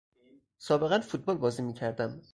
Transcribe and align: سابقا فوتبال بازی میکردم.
سابقا 0.57 0.99
فوتبال 0.99 1.37
بازی 1.37 1.61
میکردم. 1.61 2.21